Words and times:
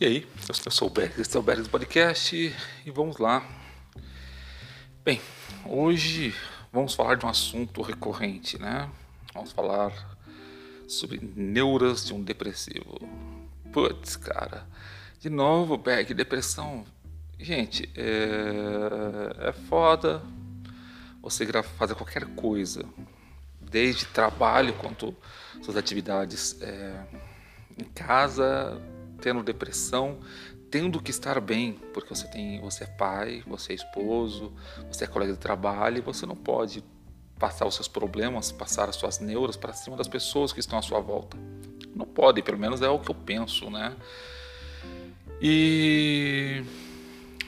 E 0.00 0.06
aí, 0.06 0.28
eu 0.64 0.70
sou 0.70 0.86
o 0.86 0.90
Bergs, 0.92 1.20
esse 1.20 1.36
é 1.36 1.40
o 1.40 1.42
Bergs 1.42 1.68
Podcast 1.68 2.54
e 2.86 2.90
vamos 2.92 3.16
lá. 3.16 3.44
Bem, 5.04 5.20
hoje 5.66 6.32
vamos 6.72 6.94
falar 6.94 7.16
de 7.16 7.26
um 7.26 7.28
assunto 7.28 7.82
recorrente, 7.82 8.56
né? 8.60 8.88
Vamos 9.34 9.50
falar 9.50 9.92
sobre 10.86 11.20
neuras 11.34 12.06
de 12.06 12.14
um 12.14 12.22
depressivo. 12.22 12.96
Putz, 13.72 14.14
cara, 14.14 14.68
de 15.18 15.28
novo, 15.28 15.76
Berg, 15.76 16.14
depressão. 16.14 16.84
Gente, 17.36 17.90
é, 17.96 19.48
é 19.48 19.52
foda 19.52 20.22
você 21.20 21.44
fazer 21.76 21.96
qualquer 21.96 22.24
coisa, 22.36 22.84
desde 23.60 24.04
trabalho 24.04 24.74
quanto 24.74 25.12
suas 25.60 25.76
atividades 25.76 26.56
é, 26.62 27.04
em 27.76 27.84
casa 27.86 28.80
tendo 29.20 29.42
depressão, 29.42 30.18
tendo 30.70 31.00
que 31.02 31.10
estar 31.10 31.40
bem, 31.40 31.72
porque 31.92 32.14
você 32.14 32.26
tem, 32.28 32.60
você 32.60 32.84
é 32.84 32.86
pai, 32.86 33.42
você 33.46 33.72
é 33.72 33.76
esposo, 33.76 34.52
você 34.90 35.04
é 35.04 35.06
colega 35.06 35.32
de 35.32 35.38
trabalho, 35.38 35.98
e 35.98 36.00
você 36.00 36.26
não 36.26 36.36
pode 36.36 36.84
passar 37.38 37.66
os 37.66 37.74
seus 37.74 37.88
problemas, 37.88 38.50
passar 38.50 38.88
as 38.88 38.96
suas 38.96 39.20
neuras 39.20 39.56
para 39.56 39.72
cima 39.72 39.96
das 39.96 40.08
pessoas 40.08 40.52
que 40.52 40.60
estão 40.60 40.78
à 40.78 40.82
sua 40.82 41.00
volta. 41.00 41.36
Não 41.94 42.06
pode, 42.06 42.42
pelo 42.42 42.58
menos 42.58 42.82
é 42.82 42.88
o 42.88 42.98
que 42.98 43.10
eu 43.10 43.14
penso, 43.14 43.70
né? 43.70 43.96
E 45.40 46.62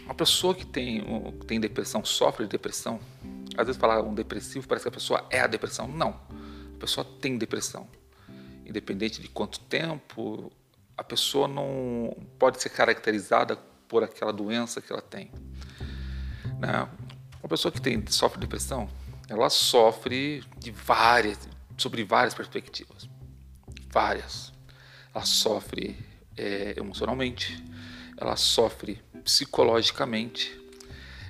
a 0.08 0.14
pessoa 0.14 0.54
que 0.54 0.64
tem, 0.64 1.04
tem 1.46 1.60
depressão, 1.60 2.04
sofre 2.04 2.44
de 2.44 2.50
depressão, 2.50 3.00
às 3.56 3.66
vezes 3.66 3.80
falar 3.80 4.00
um 4.02 4.14
depressivo 4.14 4.66
parece 4.66 4.84
que 4.84 4.88
a 4.88 4.92
pessoa 4.92 5.26
é 5.28 5.40
a 5.40 5.46
depressão. 5.46 5.88
Não, 5.88 6.20
a 6.74 6.78
pessoa 6.78 7.04
tem 7.20 7.36
depressão. 7.36 7.88
Independente 8.64 9.20
de 9.20 9.28
quanto 9.28 9.58
tempo 9.60 10.52
a 11.00 11.04
pessoa 11.04 11.48
não 11.48 12.14
pode 12.38 12.60
ser 12.60 12.68
caracterizada 12.68 13.56
por 13.88 14.04
aquela 14.04 14.34
doença 14.34 14.82
que 14.82 14.92
ela 14.92 15.00
tem. 15.00 15.32
Né? 16.58 16.86
Uma 17.42 17.48
pessoa 17.48 17.72
que 17.72 17.80
tem, 17.80 18.04
sofre 18.08 18.38
depressão, 18.38 18.86
ela 19.26 19.48
sofre 19.48 20.44
de 20.58 20.70
várias, 20.70 21.38
sobre 21.78 22.04
várias 22.04 22.34
perspectivas. 22.34 23.08
Várias. 23.88 24.52
Ela 25.14 25.24
sofre 25.24 25.96
é, 26.36 26.74
emocionalmente, 26.76 27.64
ela 28.18 28.36
sofre 28.36 29.02
psicologicamente, 29.24 30.54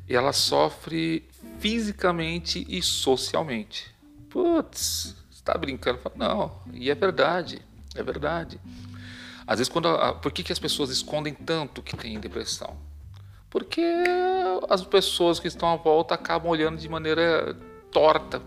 ela 0.09 0.33
sofre 0.33 1.29
fisicamente 1.61 2.67
e 2.69 2.83
socialmente. 2.83 3.95
Putz, 4.29 5.15
está 5.31 5.57
brincando? 5.57 6.01
Não, 6.17 6.61
e 6.73 6.91
é 6.91 6.95
verdade, 6.97 7.63
é 7.95 8.03
verdade. 8.03 8.61
Às 9.51 9.59
vezes, 9.59 9.69
quando 9.69 9.89
a, 9.89 10.15
por 10.15 10.31
que, 10.31 10.45
que 10.45 10.53
as 10.53 10.61
pessoas 10.61 10.91
escondem 10.91 11.35
tanto 11.35 11.83
que 11.83 11.97
têm 11.97 12.21
depressão? 12.21 12.77
Porque 13.51 13.83
as 14.69 14.85
pessoas 14.85 15.41
que 15.41 15.49
estão 15.49 15.73
à 15.73 15.75
volta 15.75 16.15
acabam 16.15 16.53
olhando 16.53 16.79
de 16.79 16.89
maneira 16.89 17.57
torta. 17.91 18.41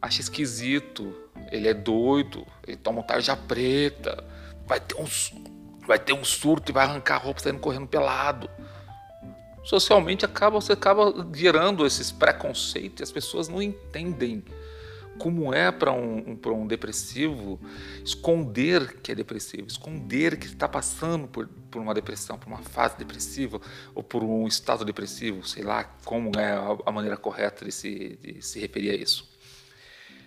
Acha 0.00 0.20
esquisito, 0.20 1.12
ele 1.50 1.66
é 1.66 1.74
doido, 1.74 2.46
ele 2.64 2.76
toma 2.76 3.02
tarja 3.02 3.36
preta, 3.36 4.22
vai 4.68 4.78
ter 4.78 4.94
um, 4.94 5.06
vai 5.84 5.98
ter 5.98 6.12
um 6.12 6.24
surto 6.24 6.70
e 6.70 6.72
vai 6.72 6.84
arrancar 6.84 7.16
a 7.16 7.18
roupa 7.18 7.40
saindo 7.40 7.58
correndo 7.58 7.88
pelado. 7.88 8.48
Socialmente 9.64 10.24
acaba, 10.24 10.60
você 10.60 10.74
acaba 10.74 11.12
gerando 11.34 11.84
esses 11.84 12.12
preconceitos 12.12 13.00
e 13.00 13.02
as 13.02 13.10
pessoas 13.10 13.48
não 13.48 13.60
entendem 13.60 14.44
como 15.20 15.52
é 15.52 15.70
para 15.70 15.92
um, 15.92 16.38
um, 16.44 16.52
um 16.52 16.66
depressivo 16.66 17.60
esconder 18.02 19.00
que 19.02 19.12
é 19.12 19.14
depressivo, 19.14 19.66
esconder 19.66 20.38
que 20.38 20.46
está 20.46 20.66
passando 20.66 21.28
por, 21.28 21.46
por 21.70 21.80
uma 21.82 21.92
depressão, 21.92 22.38
por 22.38 22.48
uma 22.48 22.62
fase 22.62 22.96
depressiva 22.96 23.60
ou 23.94 24.02
por 24.02 24.24
um 24.24 24.48
estado 24.48 24.82
depressivo, 24.82 25.46
sei 25.46 25.62
lá 25.62 25.84
como 26.04 26.32
é 26.38 26.52
a, 26.52 26.76
a 26.86 26.90
maneira 26.90 27.18
correta 27.18 27.66
de 27.66 27.70
se, 27.70 28.18
de 28.22 28.42
se 28.42 28.58
referir 28.58 28.90
a 28.90 28.94
isso. 28.94 29.28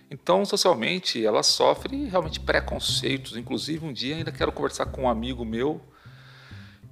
Então, 0.08 0.44
socialmente, 0.44 1.24
ela 1.24 1.42
sofre 1.42 2.04
realmente 2.04 2.38
preconceitos. 2.38 3.36
Inclusive, 3.36 3.84
um 3.84 3.92
dia 3.92 4.14
ainda 4.14 4.30
quero 4.30 4.52
conversar 4.52 4.86
com 4.86 5.02
um 5.02 5.08
amigo 5.08 5.44
meu 5.44 5.80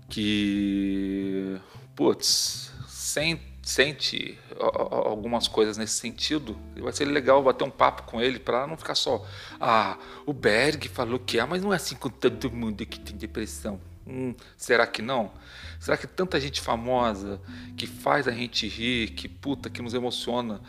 que, 0.09 1.57
putz, 1.95 2.73
sem 2.89 3.52
sente 3.73 4.39
algumas 4.59 5.49
coisas 5.49 5.79
nesse 5.79 5.95
sentido, 5.95 6.59
vai 6.77 6.93
ser 6.93 7.07
legal 7.07 7.43
bater 7.43 7.65
um 7.65 7.71
papo 7.71 8.03
com 8.03 8.21
ele 8.21 8.39
para 8.39 8.67
não 8.67 8.77
ficar 8.77 8.95
só, 8.95 9.27
ah, 9.59 9.97
o 10.27 10.33
Berg 10.33 10.89
falou 10.89 11.19
que 11.19 11.39
é, 11.39 11.45
mas 11.47 11.63
não 11.63 11.73
é 11.73 11.77
assim 11.77 11.95
com 11.95 12.11
todo 12.11 12.51
mundo 12.51 12.85
que 12.85 13.01
tem 13.01 13.17
depressão. 13.17 13.81
Hum, 14.07 14.35
será 14.59 14.87
que 14.87 15.01
não? 15.01 15.33
Será 15.81 15.97
que 15.97 16.07
tanta 16.07 16.39
gente 16.39 16.61
famosa 16.61 17.41
que 17.77 17.87
faz 17.87 18.29
a 18.29 18.33
gente 18.33 18.69
rir, 18.69 19.11
que 19.11 19.27
puta, 19.27 19.71
que 19.71 19.81
nos 19.81 19.95
emociona 19.95 20.61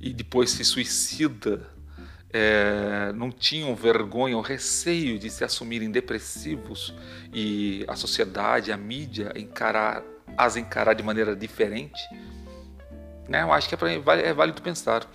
e 0.00 0.12
depois 0.12 0.50
se 0.50 0.64
suicida, 0.64 1.68
é, 2.32 3.12
não 3.14 3.30
tinham 3.30 3.74
vergonha 3.74 4.36
ou 4.36 4.42
receio 4.42 5.18
de 5.18 5.28
se 5.30 5.42
assumirem 5.42 5.90
depressivos 5.90 6.94
e 7.32 7.84
a 7.88 7.96
sociedade, 7.96 8.70
a 8.70 8.76
mídia 8.76 9.32
encarar, 9.36 10.02
as 10.36 10.56
encarar 10.56 10.94
de 10.94 11.02
maneira 11.02 11.34
diferente? 11.34 12.00
Né? 13.28 13.42
Eu 13.42 13.52
acho 13.52 13.68
que 13.68 13.74
é, 13.74 13.78
pra, 13.78 14.14
é 14.16 14.32
válido 14.32 14.60
pensar. 14.62 15.06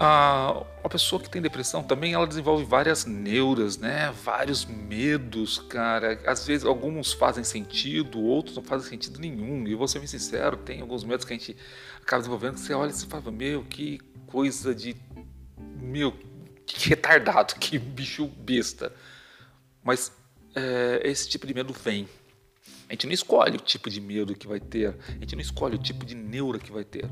Ah, 0.00 0.62
a 0.84 0.88
pessoa 0.88 1.20
que 1.20 1.28
tem 1.28 1.42
depressão 1.42 1.82
também 1.82 2.12
ela 2.12 2.26
desenvolve 2.26 2.64
várias 2.64 3.04
neuras, 3.04 3.78
né? 3.78 4.12
Vários 4.22 4.64
medos, 4.64 5.58
cara. 5.58 6.20
Às 6.24 6.46
vezes 6.46 6.64
alguns 6.64 7.12
fazem 7.12 7.42
sentido, 7.42 8.20
outros 8.20 8.54
não 8.54 8.62
fazem 8.62 8.88
sentido 8.88 9.18
nenhum. 9.18 9.66
E 9.66 9.74
vou 9.74 9.88
ser 9.88 9.98
bem 9.98 10.06
sincero, 10.06 10.56
tem 10.56 10.80
alguns 10.80 11.02
medos 11.02 11.24
que 11.24 11.32
a 11.32 11.36
gente 11.36 11.56
acaba 12.00 12.20
desenvolvendo 12.20 12.54
que 12.54 12.60
você 12.60 12.74
olha 12.74 12.90
e 12.90 13.06
fala, 13.06 13.30
meu, 13.32 13.64
que 13.64 13.98
coisa 14.28 14.72
de. 14.72 14.94
Meu, 15.80 16.12
que 16.64 16.88
retardado, 16.90 17.54
que 17.60 17.76
bicho 17.76 18.26
besta. 18.26 18.92
Mas 19.82 20.12
é, 20.54 21.00
esse 21.04 21.28
tipo 21.28 21.44
de 21.44 21.54
medo 21.54 21.72
vem. 21.72 22.08
A 22.88 22.92
gente 22.92 23.06
não 23.06 23.12
escolhe 23.12 23.56
o 23.56 23.60
tipo 23.60 23.90
de 23.90 24.00
medo 24.00 24.34
que 24.34 24.46
vai 24.46 24.58
ter, 24.58 24.96
a 25.08 25.12
gente 25.20 25.34
não 25.34 25.42
escolhe 25.42 25.74
o 25.74 25.78
tipo 25.78 26.06
de 26.06 26.14
neura 26.14 26.58
que 26.58 26.72
vai 26.72 26.84
ter. 26.84 27.08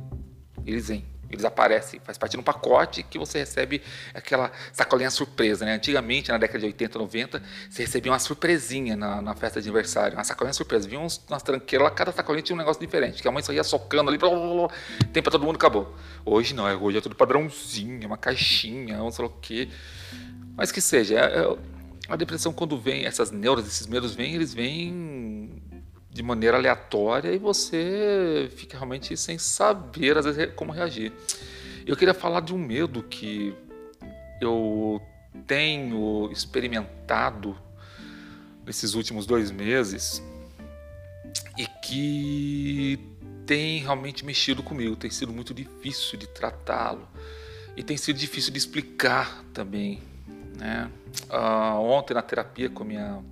Eles 0.65 0.89
vêm, 0.89 1.05
eles 1.31 1.45
aparecem, 1.45 2.01
faz 2.01 2.17
parte 2.17 2.33
de 2.33 2.39
um 2.39 2.43
pacote 2.43 3.03
que 3.03 3.19
você 3.19 3.39
recebe 3.39 3.83
aquela 4.15 4.51
sacolinha 4.73 5.11
surpresa, 5.11 5.65
né? 5.65 5.75
Antigamente, 5.75 6.31
na 6.31 6.39
década 6.39 6.61
de 6.61 6.67
80, 6.67 6.99
90, 6.99 7.43
você 7.69 7.83
recebia 7.83 8.13
uma 8.13 8.19
surpresinha 8.19 8.97
na, 8.97 9.21
na 9.21 9.35
festa 9.35 9.61
de 9.61 9.69
aniversário, 9.69 10.17
uma 10.17 10.25
sacolinha 10.25 10.55
surpresa. 10.55 10.89
Vinha 10.89 11.01
uns, 11.01 11.23
umas 11.29 11.43
tranqueiras 11.43 11.89
lá, 11.89 11.95
cada 11.95 12.13
sacolinha 12.13 12.43
tinha 12.43 12.55
um 12.55 12.59
negócio 12.59 12.81
diferente, 12.81 13.21
que 13.21 13.29
a 13.29 13.33
mãe 13.33 13.43
só 13.43 13.53
ia 13.53 13.65
socando 13.65 14.09
ali, 14.09 14.19
blá, 14.19 14.31
blá, 14.31 14.39
blá, 14.39 14.71
tem 15.13 15.23
pra 15.23 15.33
todo 15.33 15.45
mundo, 15.45 15.57
acabou. 15.57 15.95
Hoje 16.25 16.55
não, 16.55 16.65
hoje 16.83 16.99
é 16.99 17.01
tudo 17.01 17.15
padrãozinho, 17.15 18.07
uma 18.07 18.17
caixinha, 18.17 18.97
não 18.97 19.11
sei 19.11 19.25
o 19.25 19.29
quê. 19.29 19.69
Mas 20.57 20.73
que 20.73 20.81
seja, 20.81 21.19
é, 21.19 21.41
é, 21.41 21.57
a 22.09 22.17
depressão 22.17 22.53
quando 22.53 22.79
vem, 22.79 23.05
essas 23.05 23.31
neuras, 23.31 23.67
esses 23.67 23.87
medos 23.87 24.15
vêm, 24.15 24.35
eles 24.35 24.55
vêm 24.55 24.93
de 26.17 26.23
maneira 26.23 26.57
aleatória 26.57 27.31
e 27.31 27.39
você 27.39 28.51
fica 28.57 28.79
realmente 28.79 29.15
sem 29.19 29.37
saber 29.37 30.17
às 30.17 30.25
vezes 30.25 30.51
como 30.55 30.73
reagir. 30.73 31.13
Eu 31.87 31.95
queria 31.95 32.15
falar 32.15 32.41
de 32.41 32.55
um 32.55 32.59
medo 32.59 33.03
que 33.03 33.55
eu 34.41 34.99
tenho 35.47 36.31
experimentado 36.33 37.55
nesses 38.65 38.95
últimos 38.95 39.27
dois 39.27 39.51
meses 39.51 40.23
e 41.59 41.67
que 41.67 42.99
tem 43.45 43.81
realmente 43.81 44.25
mexido 44.25 44.63
comigo, 44.63 44.97
tem 44.97 45.11
sido 45.11 45.35
muito 45.35 45.53
difícil 45.53 46.19
de 46.19 46.27
tratá-lo 46.27 47.07
e 47.77 47.83
tem 47.83 47.97
sido 47.99 48.17
difícil 48.17 48.51
de 48.51 48.59
explicar 48.59 49.45
também. 49.53 50.01
Né? 50.57 50.91
Uh, 51.31 51.79
ontem 51.83 52.15
na 52.15 52.23
terapia 52.23 52.71
com 52.71 52.85
a 52.85 52.87
minha 52.87 53.23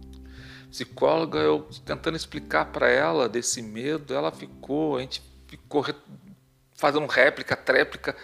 psicóloga, 0.75 1.39
eu 1.39 1.69
tentando 1.85 2.17
explicar 2.17 2.65
para 2.67 2.91
ela 2.91 3.29
desse 3.29 3.63
medo, 3.63 4.13
ela 4.13 4.33
ficou, 4.33 4.97
a 4.97 5.01
gente 5.03 5.23
ficou 5.47 5.87
fazendo 6.75 7.07
réplica, 7.07 7.55
tréplica, 7.55 8.17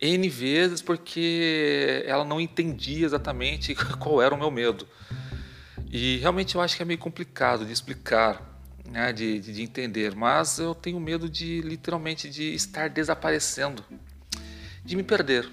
N 0.00 0.28
vezes, 0.28 0.80
porque 0.80 2.04
ela 2.06 2.24
não 2.24 2.40
entendia 2.40 3.04
exatamente 3.04 3.74
qual 3.98 4.22
era 4.22 4.32
o 4.32 4.38
meu 4.38 4.52
medo. 4.52 4.86
E 5.90 6.18
realmente 6.18 6.54
eu 6.54 6.60
acho 6.60 6.76
que 6.76 6.82
é 6.82 6.84
meio 6.84 6.98
complicado 6.98 7.66
de 7.66 7.72
explicar, 7.72 8.40
né, 8.88 9.12
de, 9.12 9.40
de, 9.40 9.52
de 9.52 9.62
entender, 9.62 10.14
mas 10.14 10.60
eu 10.60 10.76
tenho 10.76 11.00
medo 11.00 11.28
de 11.28 11.60
literalmente 11.62 12.30
de 12.30 12.54
estar 12.54 12.88
desaparecendo, 12.88 13.84
de 14.84 14.94
me 14.94 15.02
perder. 15.02 15.50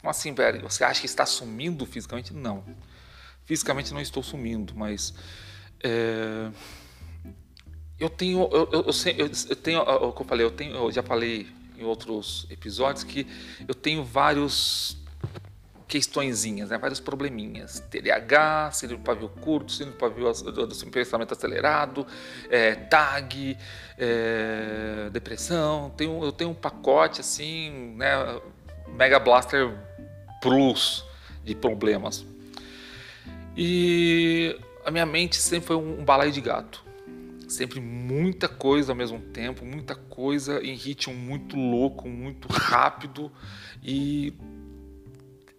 Como 0.00 0.10
assim, 0.10 0.32
velho? 0.32 0.62
Você 0.62 0.84
acha 0.84 1.00
que 1.00 1.06
está 1.06 1.26
sumindo 1.26 1.84
fisicamente? 1.84 2.32
Não. 2.32 2.64
Fisicamente 3.44 3.92
não 3.92 4.00
estou 4.00 4.22
sumindo, 4.22 4.74
mas 4.74 5.12
é, 5.82 6.50
eu 7.98 8.08
tenho, 8.08 8.48
eu, 8.52 8.68
eu, 8.72 8.86
eu, 9.18 9.30
eu 9.48 9.56
tenho, 9.56 9.80
o 9.80 10.12
que 10.12 10.22
eu 10.22 10.26
falei, 10.26 10.46
eu 10.46 10.50
tenho, 10.50 10.74
eu 10.74 10.90
já 10.92 11.02
falei 11.02 11.48
em 11.78 11.84
outros 11.84 12.46
episódios 12.50 13.04
que 13.04 13.26
eu 13.66 13.74
tenho 13.74 14.04
vários 14.04 14.96
questõezinhas, 15.90 16.70
né? 16.70 16.78
vários 16.78 17.00
probleminhas. 17.00 17.80
TDAH, 17.90 18.70
síndrome 18.72 19.02
do 19.02 19.04
pavio 19.04 19.28
curto, 19.28 19.72
síndrome 19.72 19.96
do 19.96 19.98
pavio 19.98 20.32
do 20.66 20.90
pensamento 20.90 21.32
acelerado, 21.32 22.06
é, 22.48 22.76
TAG, 22.76 23.58
é, 23.98 25.10
depressão. 25.12 25.90
Tenho, 25.96 26.22
eu 26.24 26.30
tenho 26.30 26.50
um 26.50 26.54
pacote 26.54 27.20
assim, 27.20 27.96
né? 27.96 28.40
Mega 28.96 29.18
Blaster 29.18 29.76
Plus 30.40 31.04
de 31.44 31.56
problemas. 31.56 32.24
E 33.56 34.56
a 34.90 34.92
minha 34.92 35.06
mente 35.06 35.36
sempre 35.36 35.68
foi 35.68 35.76
um, 35.76 36.00
um 36.00 36.04
balaio 36.04 36.32
de 36.32 36.40
gato. 36.40 36.84
Sempre 37.48 37.80
muita 37.80 38.48
coisa 38.48 38.92
ao 38.92 38.96
mesmo 38.96 39.18
tempo, 39.20 39.64
muita 39.64 39.94
coisa 39.94 40.60
em 40.62 40.74
ritmo 40.74 41.14
muito 41.14 41.56
louco, 41.56 42.08
muito 42.08 42.46
rápido 42.48 43.30
e 43.82 44.32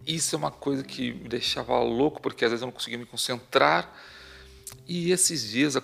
isso 0.06 0.34
é 0.34 0.38
uma 0.38 0.50
coisa 0.50 0.82
que 0.82 1.12
me 1.12 1.28
deixava 1.28 1.78
louco, 1.80 2.20
porque 2.20 2.44
às 2.44 2.50
vezes 2.50 2.62
eu 2.62 2.66
não 2.66 2.72
conseguia 2.72 2.98
me 2.98 3.06
concentrar. 3.06 3.94
E 4.86 5.12
esses 5.12 5.50
dias 5.50 5.74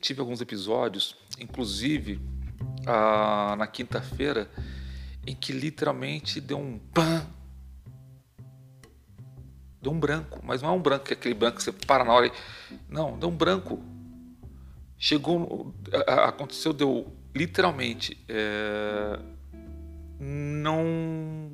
tive 0.00 0.20
alguns 0.20 0.40
episódios, 0.40 1.16
inclusive 1.38 2.20
ah, 2.86 3.56
na 3.58 3.66
quinta-feira, 3.66 4.50
em 5.26 5.34
que 5.34 5.52
literalmente 5.52 6.40
deu 6.40 6.58
um 6.58 6.78
pan. 6.78 7.26
Deu 9.86 9.92
um 9.92 10.00
branco, 10.00 10.40
mas 10.42 10.60
não 10.62 10.70
é 10.70 10.72
um 10.72 10.82
branco 10.82 11.04
que 11.04 11.12
é 11.12 11.16
aquele 11.16 11.32
branco 11.32 11.58
que 11.58 11.62
você 11.62 11.70
para 11.70 12.02
na 12.02 12.12
hora 12.12 12.26
e. 12.26 12.32
Não, 12.88 13.16
deu 13.16 13.28
um 13.28 13.36
branco. 13.36 13.80
Chegou. 14.98 15.72
Aconteceu, 16.26 16.72
deu 16.72 17.16
literalmente. 17.32 18.18
É, 18.28 19.16
não. 20.18 21.52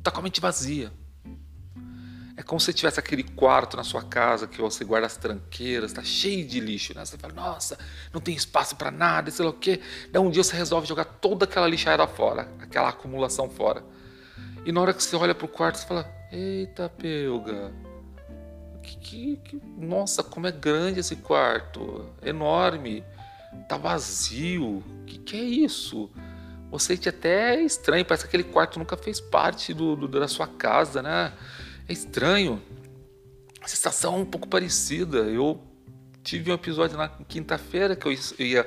Tá 0.00 0.12
com 0.12 0.20
a 0.20 0.22
mente 0.22 0.40
vazia. 0.40 0.92
É 2.36 2.42
como 2.44 2.60
se 2.60 2.72
tivesse 2.72 3.00
aquele 3.00 3.24
quarto 3.24 3.76
na 3.76 3.82
sua 3.82 4.04
casa 4.04 4.46
que 4.46 4.60
você 4.60 4.84
guarda 4.84 5.08
as 5.08 5.16
tranqueiras, 5.16 5.92
tá 5.92 6.04
cheio 6.04 6.46
de 6.46 6.60
lixo, 6.60 6.94
né? 6.94 7.04
Você 7.04 7.18
fala, 7.18 7.34
nossa, 7.34 7.76
não 8.14 8.20
tem 8.20 8.32
espaço 8.32 8.76
para 8.76 8.92
nada, 8.92 9.28
sei 9.32 9.44
lá 9.44 9.50
o 9.50 9.54
quê. 9.54 9.80
Daí 10.12 10.22
um 10.22 10.30
dia 10.30 10.44
você 10.44 10.54
resolve 10.54 10.86
jogar 10.86 11.04
toda 11.04 11.46
aquela 11.46 11.66
lixeira 11.66 12.06
fora, 12.06 12.48
aquela 12.60 12.90
acumulação 12.90 13.50
fora. 13.50 13.84
E 14.64 14.70
na 14.70 14.80
hora 14.80 14.94
que 14.94 15.02
você 15.02 15.16
olha 15.16 15.34
pro 15.34 15.48
quarto, 15.48 15.78
você 15.78 15.86
fala, 15.86 16.19
eita, 16.32 16.88
pelga, 16.88 17.72
que, 18.82 18.96
que, 18.96 19.36
que, 19.36 19.62
nossa, 19.76 20.22
como 20.22 20.46
é 20.46 20.52
grande 20.52 21.00
esse 21.00 21.16
quarto, 21.16 22.06
enorme, 22.22 23.04
tá 23.68 23.76
vazio, 23.76 24.82
que 25.06 25.18
que 25.18 25.36
é 25.36 25.42
isso? 25.42 26.10
Você 26.70 26.94
sente 26.94 27.08
até 27.08 27.60
estranho, 27.60 28.04
parece 28.04 28.24
que 28.24 28.28
aquele 28.28 28.44
quarto 28.44 28.78
nunca 28.78 28.96
fez 28.96 29.20
parte 29.20 29.74
do, 29.74 29.96
do 29.96 30.06
da 30.06 30.28
sua 30.28 30.46
casa, 30.46 31.02
né? 31.02 31.32
É 31.88 31.92
estranho. 31.92 32.62
A 33.60 33.66
sensação 33.66 34.14
é 34.14 34.18
um 34.18 34.24
pouco 34.24 34.46
parecida. 34.46 35.18
Eu 35.18 35.60
tive 36.22 36.50
um 36.50 36.54
episódio 36.54 36.96
na 36.96 37.08
quinta-feira 37.08 37.96
que 37.96 38.06
eu 38.06 38.12
ia 38.38 38.64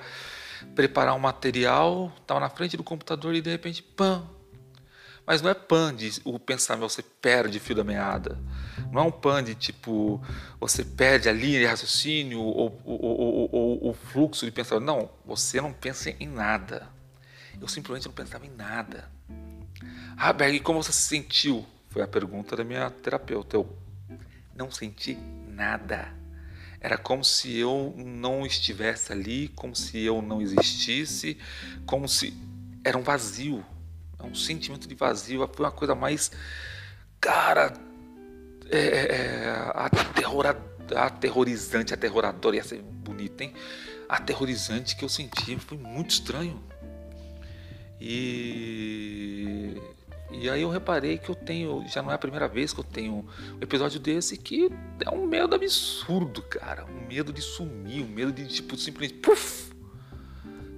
preparar 0.76 1.16
um 1.16 1.20
material, 1.20 2.12
estava 2.22 2.42
na 2.42 2.50
frente 2.50 2.76
do 2.76 2.84
computador 2.84 3.34
e 3.34 3.42
de 3.42 3.50
repente, 3.50 3.82
pam. 3.82 4.28
Mas 5.26 5.42
não 5.42 5.50
é 5.50 5.54
pan 5.54 5.96
de 5.96 6.22
o 6.26 6.38
pensamento, 6.38 6.90
você 6.90 7.02
perde 7.02 7.60
fio 7.60 7.76
da 7.76 7.84
meada. 7.84 8.38
Não 8.92 9.02
é 9.02 9.06
um 9.06 9.12
pan 9.12 9.44
de 9.44 9.56
tipo, 9.56 10.22
você 10.60 10.84
perde 10.84 11.30
a 11.30 11.32
linha 11.32 11.60
de 11.60 11.66
raciocínio 11.66 12.42
ou, 12.42 12.82
ou 12.86 13.90
o 13.90 13.94
fluxo 13.94 14.46
de 14.46 14.52
pensamento. 14.52 14.86
Não, 14.86 15.10
você 15.26 15.62
não 15.62 15.72
pensa 15.72 16.10
em 16.10 16.28
nada. 16.28 16.90
Eu 17.60 17.68
simplesmente 17.68 18.06
não 18.06 18.14
pensava 18.14 18.46
em 18.46 18.52
nada. 18.52 19.10
Ah, 20.18 20.34
Berg, 20.34 20.60
como 20.60 20.84
você 20.84 20.92
se 20.92 21.02
sentiu? 21.02 21.66
Foi 21.90 22.02
a 22.02 22.08
pergunta 22.08 22.56
da 22.56 22.64
minha 22.64 22.90
terapeuta. 22.90 23.56
Eu 23.56 23.78
não 24.56 24.70
senti 24.70 25.16
nada. 25.48 26.14
Era 26.82 26.98
como 26.98 27.24
se 27.24 27.58
eu 27.58 27.94
não 27.98 28.46
estivesse 28.46 29.14
ali, 29.14 29.48
como 29.50 29.74
se 29.74 30.02
eu 30.02 30.22
não 30.22 30.42
existisse, 30.42 31.38
como 31.86 32.10
se 32.10 32.34
era 32.84 32.98
um 32.98 33.02
vazio, 33.02 33.66
um 34.26 34.36
sentimento 34.36 34.88
de 34.88 34.96
vazio. 34.96 35.48
Foi 35.54 35.66
uma 35.66 35.72
coisa 35.72 35.96
mais, 35.96 36.32
cara, 37.20 37.74
é, 38.70 38.78
é, 38.78 39.16
é 39.16 39.72
aterrora, 39.76 40.58
aterrorizante, 40.96 41.94
aterroradora, 41.94 42.56
ia 42.56 42.64
ser 42.64 42.82
bonito, 42.82 43.42
hein? 43.42 43.54
Aterrorizante 44.08 44.96
que 44.96 45.04
eu 45.04 45.10
senti, 45.10 45.58
foi 45.58 45.78
muito 45.78 46.12
estranho. 46.12 46.64
E 48.00 49.82
e 50.34 50.50
aí 50.50 50.64
eu 50.64 50.70
reparei 50.70 51.18
que 51.18 51.30
eu 51.30 51.36
tenho, 51.36 51.86
já 51.88 52.02
não 52.02 52.12
é 52.12 52.16
a 52.16 52.18
primeira 52.18 52.48
vez 52.48 52.74
que 52.74 52.80
eu 52.80 52.84
tenho 52.84 53.26
um 53.54 53.62
episódio 53.62 54.00
desse 54.00 54.36
que 54.36 54.70
é 55.06 55.10
um 55.12 55.28
medo 55.28 55.56
absurdo, 55.56 56.42
cara. 56.42 56.86
Um 56.86 57.08
medo 57.08 57.32
de 57.32 57.42
sumir, 57.42 58.04
um 58.04 58.08
medo 58.08 58.32
de, 58.32 58.48
tipo, 58.48 58.76
simplesmente, 58.76 59.22
puf! 59.22 59.72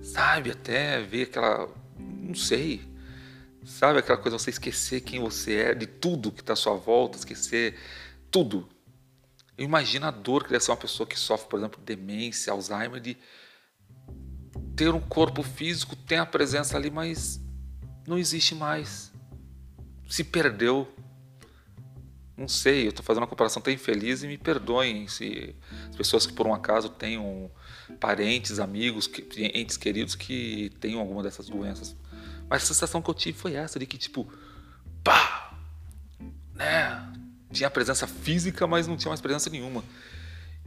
Sabe, 0.01 0.51
até 0.51 1.01
ver 1.01 1.23
aquela, 1.23 1.69
não 1.97 2.35
sei, 2.35 2.81
sabe 3.65 3.99
aquela 3.99 4.17
coisa, 4.17 4.37
você 4.37 4.49
esquecer 4.49 5.01
quem 5.01 5.19
você 5.19 5.55
é, 5.55 5.73
de 5.73 5.87
tudo 5.87 6.31
que 6.31 6.41
está 6.41 6.53
à 6.53 6.55
sua 6.55 6.75
volta, 6.75 7.17
esquecer 7.17 7.77
tudo. 8.31 8.69
Imagina 9.57 10.07
a 10.07 10.11
dor 10.11 10.43
que 10.43 10.51
deve 10.51 10.63
ser 10.63 10.71
uma 10.71 10.77
pessoa 10.77 11.07
que 11.07 11.17
sofre, 11.17 11.49
por 11.49 11.59
exemplo, 11.59 11.81
demência, 11.83 12.51
Alzheimer, 12.51 12.99
de 12.99 13.17
ter 14.75 14.93
um 14.93 15.01
corpo 15.01 15.41
físico, 15.41 15.95
tem 15.95 16.17
a 16.17 16.25
presença 16.25 16.77
ali, 16.77 16.91
mas 16.91 17.41
não 18.05 18.17
existe 18.17 18.53
mais 18.53 19.13
se 20.07 20.23
perdeu. 20.23 20.87
Não 22.37 22.49
sei, 22.49 22.85
eu 22.85 22.89
estou 22.89 23.03
fazendo 23.03 23.21
uma 23.21 23.29
comparação 23.29 23.61
tão 23.61 23.71
infeliz 23.71 24.21
e 24.21 24.27
me 24.27 24.37
perdoem 24.37 25.07
se 25.07 25.55
as 25.89 25.95
pessoas 25.95 26.27
que 26.27 26.33
por 26.33 26.45
um 26.45 26.53
acaso 26.53 26.89
tenham 26.89 27.49
parentes, 27.99 28.59
amigos, 28.59 29.09
entes 29.37 29.77
queridos 29.77 30.15
que 30.15 30.69
tenham 30.81 30.99
alguma 30.99 31.23
dessas 31.23 31.47
doenças. 31.47 31.95
Mas 32.49 32.63
a 32.63 32.65
sensação 32.65 33.01
que 33.01 33.09
eu 33.09 33.13
tive 33.13 33.37
foi 33.37 33.53
essa, 33.55 33.79
de 33.79 33.85
que 33.85 33.97
tipo, 33.97 34.31
pá, 35.03 35.57
né? 36.53 37.13
Tinha 37.51 37.69
presença 37.69 38.05
física, 38.05 38.67
mas 38.67 38.87
não 38.87 38.97
tinha 38.97 39.09
mais 39.09 39.21
presença 39.21 39.49
nenhuma. 39.49 39.83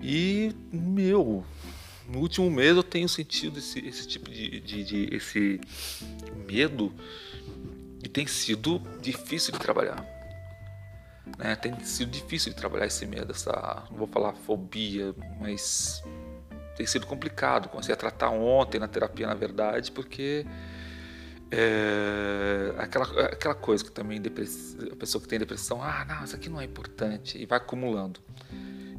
E, 0.01 0.55
meu, 0.73 1.45
no 2.09 2.21
último 2.21 2.51
mês 2.51 2.77
eu 2.77 2.83
tenho 2.83 3.09
sentido 3.09 3.59
esse, 3.59 3.81
esse 3.87 4.07
tipo 4.07 4.31
de, 4.31 4.61
de, 4.61 4.85
de 4.85 5.15
esse 5.15 5.61
medo 6.47 6.93
e 8.03 8.09
tem 8.09 8.27
sido 8.27 8.81
difícil 9.03 9.53
de 9.53 9.59
trabalhar. 9.59 10.05
Né? 11.37 11.55
Tem 11.57 11.79
sido 11.85 12.11
difícil 12.11 12.53
de 12.53 12.59
trabalhar 12.59 12.87
esse 12.87 13.05
medo, 13.05 13.33
essa, 13.33 13.85
não 13.91 13.99
vou 13.99 14.07
falar 14.07 14.33
fobia, 14.33 15.15
mas 15.41 16.03
tem 16.77 16.87
sido 16.87 17.07
complicado. 17.07 17.69
Comecei 17.69 17.93
a 17.93 17.97
tratar 17.97 18.31
ontem 18.31 18.79
na 18.79 18.89
terapia, 18.89 19.27
na 19.27 19.35
verdade, 19.35 19.91
porque 19.93 20.47
é, 21.51 22.75
aquela, 22.79 23.05
aquela 23.27 23.55
coisa 23.55 23.85
que 23.85 23.91
também 23.91 24.21
a 24.21 24.97
pessoa 24.97 25.23
que 25.23 25.29
tem 25.29 25.39
depressão, 25.39 25.83
ah, 25.83 26.05
não, 26.09 26.25
isso 26.25 26.37
aqui 26.37 26.49
não 26.49 26.61
é 26.61 26.65
importante, 26.65 27.39
e 27.39 27.47
vai 27.47 27.59
acumulando. 27.59 28.21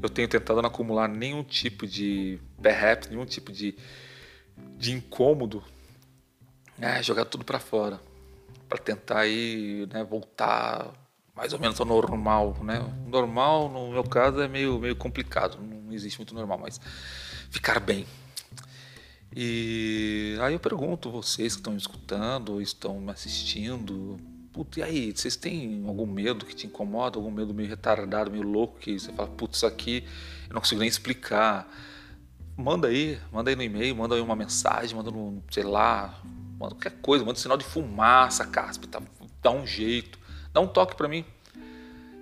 Eu 0.01 0.09
tenho 0.09 0.27
tentado 0.27 0.61
não 0.61 0.69
acumular 0.69 1.07
nenhum 1.07 1.43
tipo 1.43 1.85
de 1.85 2.39
perhaps, 2.61 3.09
nenhum 3.09 3.25
tipo 3.25 3.51
de, 3.51 3.77
de 4.77 4.93
incômodo, 4.93 5.63
né, 6.77 7.03
jogar 7.03 7.25
tudo 7.25 7.43
para 7.43 7.59
fora 7.59 7.99
para 8.69 8.77
tentar 8.77 9.21
aí, 9.21 9.87
né, 9.91 10.03
voltar 10.03 10.93
mais 11.35 11.53
ou 11.53 11.59
menos 11.59 11.79
ao 11.79 11.85
normal, 11.85 12.55
né? 12.61 12.79
Normal, 13.07 13.67
no 13.67 13.91
meu 13.91 14.03
caso, 14.03 14.39
é 14.41 14.47
meio, 14.47 14.77
meio 14.77 14.95
complicado, 14.95 15.57
não 15.59 15.91
existe 15.91 16.19
muito 16.19 16.35
normal, 16.35 16.59
mas 16.59 16.79
ficar 17.49 17.79
bem. 17.79 18.05
E 19.35 20.37
aí 20.41 20.53
eu 20.53 20.59
pergunto 20.59 21.11
vocês 21.11 21.53
que 21.53 21.59
estão 21.59 21.73
me 21.73 21.79
escutando, 21.79 22.59
estão 22.61 22.99
me 22.99 23.11
assistindo, 23.11 24.19
putz, 24.51 24.77
e 24.77 24.83
aí, 24.83 25.13
vocês 25.15 25.35
têm 25.35 25.83
algum 25.87 26.05
medo 26.05 26.45
que 26.45 26.55
te 26.55 26.67
incomoda, 26.67 27.17
algum 27.17 27.31
medo 27.31 27.53
meio 27.53 27.69
retardado, 27.69 28.31
meio 28.31 28.43
louco, 28.43 28.79
que 28.79 28.99
você 28.99 29.11
fala, 29.13 29.29
putz, 29.29 29.57
isso 29.57 29.65
aqui 29.65 30.03
eu 30.47 30.53
não 30.53 30.61
consigo 30.61 30.79
nem 30.79 30.89
explicar. 30.89 31.71
Manda 32.57 32.87
aí, 32.87 33.19
manda 33.31 33.49
aí 33.49 33.55
no 33.55 33.63
e-mail, 33.63 33.95
manda 33.95 34.15
aí 34.15 34.21
uma 34.21 34.35
mensagem, 34.35 34.95
manda 34.95 35.11
no, 35.11 35.41
sei 35.49 35.63
lá, 35.63 36.19
manda 36.59 36.75
qualquer 36.75 36.99
coisa, 37.01 37.23
manda 37.23 37.37
um 37.37 37.41
sinal 37.41 37.57
de 37.57 37.63
fumaça, 37.63 38.45
caspa, 38.45 38.87
tá, 38.87 39.01
dá 39.41 39.51
um 39.51 39.65
jeito, 39.65 40.19
dá 40.51 40.59
um 40.59 40.67
toque 40.67 40.95
para 40.95 41.07
mim. 41.07 41.23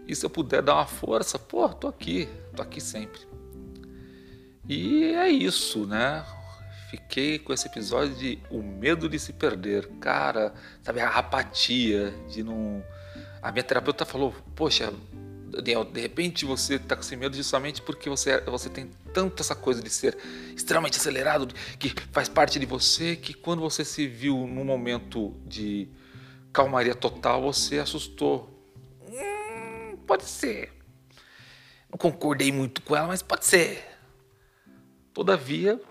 E 0.05 0.15
se 0.15 0.25
eu 0.25 0.29
puder 0.29 0.61
dar 0.61 0.75
uma 0.75 0.85
força, 0.85 1.39
pô, 1.39 1.67
tô 1.69 1.87
aqui, 1.87 2.29
tô 2.55 2.61
aqui 2.61 2.79
sempre. 2.79 3.19
E 4.69 5.05
é 5.15 5.29
isso, 5.29 5.85
né? 5.85 6.23
Fiquei 6.89 7.37
com 7.37 7.51
esse 7.51 7.67
episódio 7.67 8.15
de 8.15 8.39
o 8.49 8.61
medo 8.61 9.09
de 9.09 9.19
se 9.19 9.33
perder. 9.33 9.87
Cara, 9.99 10.53
sabe, 10.81 11.01
a 11.01 11.09
apatia 11.09 12.13
de 12.29 12.43
não. 12.43 12.83
A 13.41 13.51
minha 13.51 13.63
terapeuta 13.63 14.05
falou: 14.05 14.33
Poxa, 14.55 14.93
Daniel, 15.49 15.83
de 15.83 15.99
repente 15.99 16.45
você 16.45 16.75
está 16.75 16.95
com 16.95 17.01
esse 17.01 17.15
medo 17.17 17.35
justamente 17.35 17.81
porque 17.81 18.09
você, 18.09 18.39
você 18.41 18.69
tem 18.69 18.89
tanto 19.13 19.41
essa 19.41 19.53
coisa 19.53 19.81
de 19.81 19.89
ser 19.89 20.17
extremamente 20.55 20.97
acelerado, 20.97 21.53
que 21.77 21.93
faz 22.11 22.29
parte 22.29 22.57
de 22.57 22.65
você, 22.65 23.17
que 23.17 23.33
quando 23.33 23.61
você 23.61 23.83
se 23.83 24.07
viu 24.07 24.47
num 24.47 24.63
momento 24.63 25.35
de 25.45 25.89
calmaria 26.53 26.95
total, 26.95 27.41
você 27.41 27.79
assustou. 27.79 28.49
Hum, 29.09 29.97
pode 30.07 30.23
ser. 30.23 30.71
Não 31.89 31.97
concordei 31.97 32.51
muito 32.51 32.81
com 32.81 32.95
ela, 32.95 33.07
mas 33.07 33.21
pode 33.21 33.45
ser. 33.45 33.83
Todavia, 35.13 35.81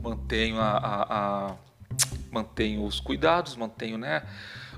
mantenho 0.00 0.58
a, 0.58 0.76
a, 0.76 1.48
a 1.48 1.56
mantenho 2.30 2.84
os 2.84 3.00
cuidados, 3.00 3.56
mantenho 3.56 3.98
né, 3.98 4.22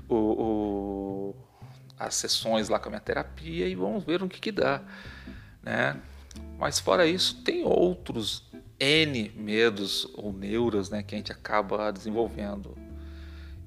o, 0.07 0.15
o, 0.15 1.35
as 1.97 2.15
sessões 2.15 2.69
lá 2.69 2.79
com 2.79 2.87
a 2.87 2.91
minha 2.91 3.01
terapia 3.01 3.67
e 3.67 3.75
vamos 3.75 4.03
ver 4.03 4.19
no 4.19 4.29
que, 4.29 4.39
que 4.39 4.51
dá. 4.51 4.81
Né? 5.61 5.99
Mas 6.57 6.79
fora 6.79 7.05
isso, 7.05 7.41
tem 7.43 7.63
outros 7.63 8.43
N 8.79 9.31
medos 9.35 10.07
ou 10.13 10.31
neuras 10.31 10.89
né, 10.89 11.03
que 11.03 11.15
a 11.15 11.17
gente 11.17 11.31
acaba 11.31 11.91
desenvolvendo. 11.91 12.77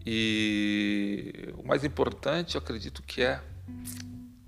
E 0.05 1.53
o 1.59 1.67
mais 1.67 1.85
importante, 1.85 2.55
eu 2.55 2.61
acredito 2.61 3.03
que 3.03 3.23
é 3.23 3.41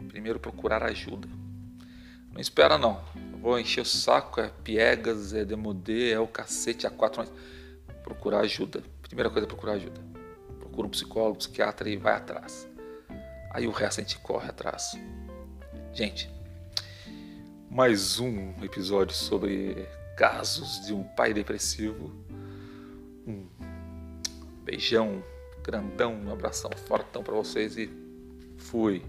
primeiro 0.08 0.40
procurar 0.40 0.82
ajuda. 0.82 1.28
Não 2.32 2.40
espera 2.40 2.78
não. 2.78 3.00
Vou 3.44 3.60
encher 3.60 3.82
o 3.82 3.84
saco, 3.84 4.40
é 4.40 4.50
piegas, 4.64 5.34
é 5.34 5.44
demodê, 5.44 6.12
é 6.12 6.18
o 6.18 6.26
cacete, 6.26 6.86
a 6.86 6.90
quatro, 6.90 7.22
procurar 8.02 8.40
ajuda. 8.40 8.82
Primeira 9.02 9.28
coisa 9.28 9.46
é 9.46 9.46
procurar 9.46 9.74
ajuda. 9.74 10.00
Procura 10.58 10.86
um 10.86 10.90
psicólogo, 10.90 11.34
um 11.34 11.38
psiquiatra 11.38 11.90
e 11.90 11.98
vai 11.98 12.14
atrás. 12.14 12.66
Aí 13.50 13.66
o 13.66 13.70
resto 13.70 14.00
a 14.00 14.02
gente 14.02 14.18
corre 14.20 14.48
atrás. 14.48 14.98
Gente, 15.92 16.30
mais 17.70 18.18
um 18.18 18.54
episódio 18.64 19.14
sobre 19.14 19.86
casos 20.16 20.80
de 20.86 20.94
um 20.94 21.04
pai 21.04 21.34
depressivo. 21.34 22.10
Um 23.26 23.46
beijão 24.64 25.22
grandão, 25.62 26.14
um 26.14 26.32
abração 26.32 26.70
fortão 26.88 27.22
para 27.22 27.34
vocês 27.34 27.76
e 27.76 27.90
fui. 28.56 29.04